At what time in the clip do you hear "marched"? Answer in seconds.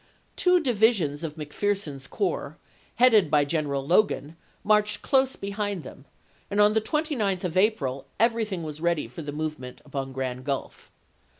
4.63-5.03